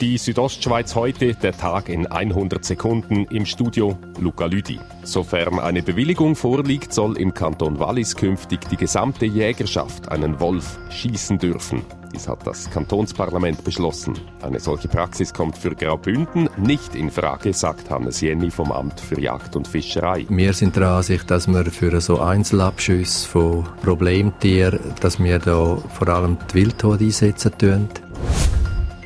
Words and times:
Die 0.00 0.16
Südostschweiz 0.16 0.94
heute, 0.94 1.34
der 1.34 1.52
Tag 1.52 1.90
in 1.90 2.06
100 2.06 2.64
Sekunden 2.64 3.26
im 3.26 3.44
Studio 3.44 3.98
Luca 4.18 4.46
Lüdi. 4.46 4.80
Sofern 5.02 5.58
eine 5.58 5.82
Bewilligung 5.82 6.36
vorliegt, 6.36 6.94
soll 6.94 7.18
im 7.18 7.34
Kanton 7.34 7.78
Wallis 7.78 8.16
künftig 8.16 8.66
die 8.70 8.78
gesamte 8.78 9.26
Jägerschaft 9.26 10.10
einen 10.10 10.40
Wolf 10.40 10.78
schießen 10.88 11.36
dürfen. 11.36 11.82
Dies 12.14 12.26
hat 12.28 12.46
das 12.46 12.70
Kantonsparlament 12.70 13.62
beschlossen. 13.62 14.14
Eine 14.40 14.58
solche 14.58 14.88
Praxis 14.88 15.34
kommt 15.34 15.58
für 15.58 15.74
Graubünden 15.74 16.48
nicht 16.56 16.94
in 16.94 17.10
Frage, 17.10 17.52
sagt 17.52 17.90
Hannes 17.90 18.22
Jenny 18.22 18.50
vom 18.50 18.72
Amt 18.72 19.00
für 19.00 19.20
Jagd 19.20 19.54
und 19.54 19.68
Fischerei. 19.68 20.24
Wir 20.30 20.54
sind 20.54 20.76
der 20.76 20.88
Ansicht, 20.88 21.30
dass 21.30 21.46
wir 21.46 21.66
für 21.66 22.00
so 22.00 22.20
Einzelabschüsse 22.20 23.28
von 23.28 23.68
Problemtieren, 23.82 24.80
dass 25.00 25.22
wir 25.22 25.38
da 25.38 25.76
vor 25.76 26.08
allem 26.08 26.38
die 26.50 26.54
Wildtod 26.54 27.02
einsetzen 27.02 27.52
tun. 27.58 27.88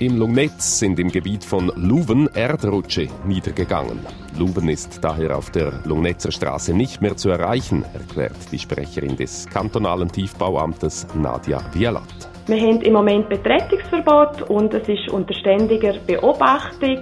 Im 0.05 0.19
Lungnetz 0.19 0.81
sind 0.81 0.99
im 0.99 1.11
Gebiet 1.11 1.43
von 1.43 1.73
Luven 1.77 2.29
Erdrutsche 2.35 3.09
niedergegangen. 3.25 4.01
Luven 4.39 4.69
ist 4.69 5.03
daher 5.03 5.35
auf 5.35 5.49
der 5.49 5.81
Lungnetzer 5.87 6.31
Straße 6.31 6.75
nicht 6.75 7.01
mehr 7.01 7.17
zu 7.17 7.31
erreichen, 7.31 7.87
erklärt 7.95 8.37
die 8.53 8.59
Sprecherin 8.59 9.17
des 9.17 9.47
kantonalen 9.47 10.13
Tiefbauamtes 10.13 11.07
Nadia 11.15 11.63
Bielat. 11.73 12.03
Wir 12.47 12.61
haben 12.61 12.83
im 12.83 12.93
Moment 12.93 13.31
Betretungsverbot 13.31 14.43
und 14.51 14.75
es 14.75 14.87
ist 14.87 15.09
unter 15.09 15.33
ständiger 15.33 15.95
Beobachtung. 16.07 17.01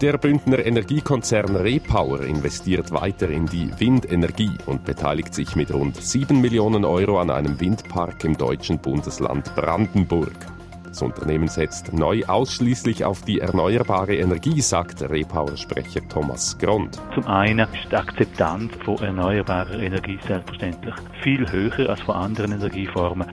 Der 0.00 0.16
Bündner 0.16 0.64
Energiekonzern 0.64 1.56
Repower 1.56 2.22
investiert 2.22 2.90
weiter 2.90 3.28
in 3.28 3.44
die 3.44 3.70
Windenergie 3.78 4.56
und 4.64 4.86
beteiligt 4.86 5.34
sich 5.34 5.56
mit 5.56 5.70
rund 5.74 5.96
7 5.96 6.40
Millionen 6.40 6.86
Euro 6.86 7.20
an 7.20 7.28
einem 7.28 7.60
Windpark 7.60 8.24
im 8.24 8.38
deutschen 8.38 8.78
Bundesland 8.78 9.54
Brandenburg. 9.54 10.32
Das 10.92 11.00
Unternehmen 11.00 11.48
setzt 11.48 11.94
neu 11.94 12.22
ausschließlich 12.26 13.06
auf 13.06 13.22
die 13.22 13.40
erneuerbare 13.40 14.14
Energie, 14.14 14.60
sagt 14.60 15.00
Repower-Sprecher 15.00 16.06
Thomas 16.06 16.58
Grond. 16.58 17.00
Zum 17.14 17.26
einen 17.26 17.60
ist 17.60 17.90
die 17.90 17.96
Akzeptanz 17.96 18.74
von 18.84 18.98
erneuerbarer 18.98 19.78
Energie 19.78 20.18
selbstverständlich 20.26 20.94
viel 21.22 21.50
höher 21.50 21.88
als 21.88 22.02
von 22.02 22.16
anderen 22.16 22.52
Energieformen. 22.52 23.26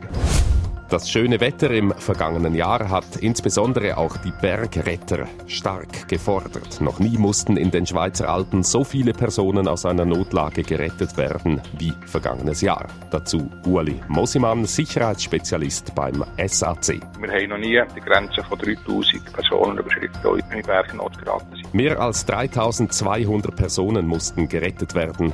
Das 0.89 1.07
schöne 1.07 1.39
Wetter 1.39 1.69
im 1.69 1.91
vergangenen 1.91 2.55
Jahr 2.55 2.89
hat 2.89 3.17
insbesondere 3.17 3.95
auch 3.95 4.17
die 4.17 4.31
Bergretter 4.31 5.27
stark 5.45 6.09
gefordert. 6.09 6.81
Noch 6.81 6.97
nie 6.97 7.15
mussten 7.15 7.57
in 7.57 7.69
den 7.69 7.85
Schweizer 7.85 8.27
Alpen 8.27 8.63
so 8.63 8.83
viele 8.83 9.13
Personen 9.13 9.67
aus 9.67 9.85
einer 9.85 10.05
Notlage 10.05 10.63
gerettet 10.63 11.15
werden 11.15 11.61
wie 11.77 11.93
vergangenes 12.07 12.61
Jahr. 12.61 12.87
Dazu 13.11 13.51
Ueli 13.67 14.01
Mosimann, 14.07 14.65
Sicherheitsspezialist 14.65 15.93
beim 15.93 16.25
SAC. 16.43 17.01
Wir 17.19 17.31
haben 17.31 17.49
noch 17.49 17.59
nie 17.59 17.79
die 17.95 18.01
Grenze 18.01 18.43
von 18.43 18.57
3000 18.57 19.31
Personen 19.31 19.77
überschritten, 19.77 20.17
die 20.23 20.57
in 20.57 20.63
Bergnot 20.63 21.19
geraten 21.19 21.55
sind. 21.55 21.71
Mehr 21.71 22.01
als 22.01 22.25
3200 22.25 23.55
Personen 23.55 24.07
mussten 24.07 24.49
gerettet 24.49 24.95
werden. 24.95 25.33